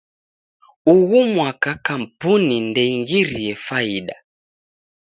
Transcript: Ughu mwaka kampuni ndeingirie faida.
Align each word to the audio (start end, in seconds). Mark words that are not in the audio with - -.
Ughu 0.93 1.19
mwaka 1.31 1.75
kampuni 1.85 2.59
ndeingirie 2.69 3.53
faida. 3.65 4.15